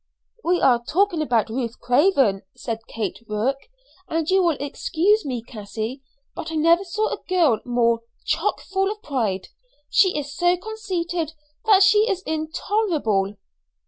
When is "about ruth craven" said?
1.21-2.41